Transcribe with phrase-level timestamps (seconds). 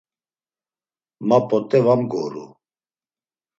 [1.27, 2.45] Ma p̆ot̆e va mgoru.